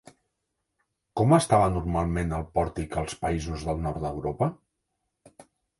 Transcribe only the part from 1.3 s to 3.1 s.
estava normalment el pòrtic